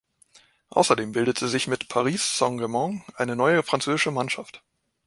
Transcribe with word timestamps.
Außerdem 0.71 1.11
bildete 1.11 1.47
sich 1.47 1.67
mit 1.67 1.87
Paris 1.87 2.39
Saint-Germain 2.39 3.03
eine 3.17 3.35
neue 3.35 3.61
französische 3.61 4.09
Mannschaft. 4.09 4.63